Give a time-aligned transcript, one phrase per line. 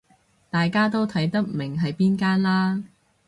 [0.49, 2.83] 大家都睇得明係邊間啦